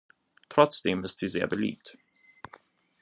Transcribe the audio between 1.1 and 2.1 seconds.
sie sehr beliebt.